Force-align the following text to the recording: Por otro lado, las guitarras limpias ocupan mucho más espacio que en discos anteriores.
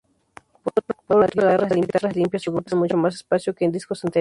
Por 1.07 1.21
otro 1.23 1.45
lado, 1.45 1.59
las 1.61 1.75
guitarras 1.75 2.15
limpias 2.15 2.47
ocupan 2.47 2.79
mucho 2.79 2.97
más 2.97 3.13
espacio 3.13 3.53
que 3.53 3.65
en 3.65 3.71
discos 3.71 4.03
anteriores. 4.03 4.09